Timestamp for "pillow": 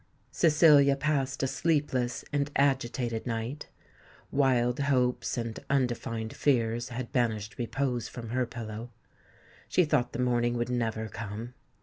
8.47-8.89